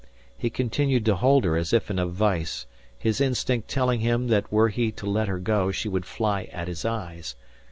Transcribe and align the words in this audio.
He 0.35 0.49
continued 0.49 1.05
to 1.05 1.15
hold 1.15 1.43
her 1.43 1.55
as 1.55 1.73
if 1.73 1.91
in 1.91 1.99
a 1.99 2.07
vice, 2.07 2.65
his 2.97 3.21
instinct 3.21 3.67
telling 3.67 3.99
him 3.99 4.29
that 4.29 4.51
were 4.51 4.69
he 4.69 4.91
to 4.93 5.05
let 5.05 5.27
her 5.27 5.37
go 5.37 5.69
she 5.71 5.87
would 5.89 6.07
fly 6.07 6.45
at 6.45 6.67
his 6.67 6.83
eyes. 6.85 7.35